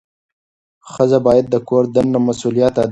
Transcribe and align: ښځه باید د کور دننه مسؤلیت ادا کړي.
ښځه 0.91 1.19
باید 1.27 1.45
د 1.49 1.55
کور 1.67 1.83
دننه 1.95 2.19
مسؤلیت 2.27 2.67
ادا 2.73 2.73
کړي. 2.75 2.79